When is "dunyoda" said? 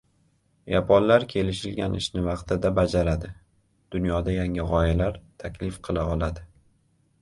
3.97-4.37